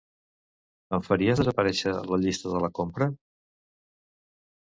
Em 0.97 1.03
faries 1.07 1.41
desaparèixer 1.41 1.93
la 2.13 2.19
llista 2.23 2.53
de 2.55 2.61
la 2.65 2.71
compra? 2.81 3.09